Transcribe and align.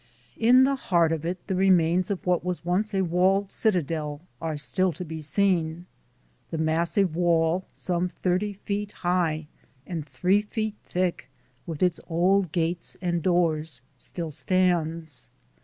In 0.39 0.63
the 0.63 0.73
heart 0.75 1.11
of 1.11 1.25
it 1.25 1.45
the 1.45 1.53
remains 1.53 2.09
of 2.09 2.25
what 2.25 2.43
was 2.43 2.65
once 2.65 2.91
a 2.95 3.03
walled 3.03 3.51
citadel 3.51 4.21
are 4.41 4.57
still 4.57 4.91
to 4.93 5.05
be 5.05 5.19
seen. 5.21 5.85
The 6.49 6.57
massive 6.57 7.15
wall, 7.15 7.65
some 7.71 8.09
thirty 8.09 8.53
feet 8.53 8.91
high 9.05 9.45
and 9.85 10.03
three 10.03 10.41
feet 10.41 10.73
thick, 10.83 11.29
with 11.67 11.83
its 11.83 11.99
old 12.07 12.51
gates 12.51 12.97
and 12.99 13.21
doors, 13.21 13.81
still 13.99 14.31
stands. 14.31 15.29